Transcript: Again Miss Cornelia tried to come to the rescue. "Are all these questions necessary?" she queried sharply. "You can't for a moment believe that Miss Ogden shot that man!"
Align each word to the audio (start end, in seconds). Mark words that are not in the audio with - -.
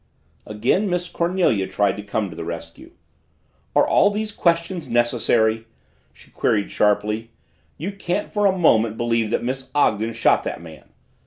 Again 0.47 0.89
Miss 0.89 1.07
Cornelia 1.07 1.67
tried 1.67 1.95
to 1.97 2.01
come 2.01 2.31
to 2.31 2.35
the 2.35 2.43
rescue. 2.43 2.93
"Are 3.75 3.87
all 3.87 4.09
these 4.09 4.31
questions 4.31 4.89
necessary?" 4.89 5.67
she 6.11 6.31
queried 6.31 6.71
sharply. 6.71 7.29
"You 7.77 7.91
can't 7.91 8.27
for 8.31 8.47
a 8.47 8.57
moment 8.57 8.97
believe 8.97 9.29
that 9.29 9.43
Miss 9.43 9.69
Ogden 9.75 10.13
shot 10.13 10.43
that 10.43 10.59
man!" 10.59 10.85